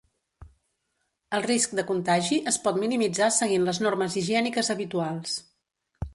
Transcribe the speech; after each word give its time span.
El 1.37 1.43
risc 1.51 1.75
de 1.79 1.85
contagi 1.91 2.39
es 2.53 2.57
pot 2.65 2.81
minimitzar 2.85 3.29
seguint 3.37 3.69
les 3.69 3.83
normes 3.89 4.19
higièniques 4.23 4.73
habituals. 4.77 5.39